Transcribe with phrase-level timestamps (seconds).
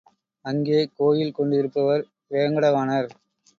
[0.45, 2.03] அங்கே கோயில் கொண்டிருப்பவர்
[2.29, 3.09] வேங்கடவாணர்.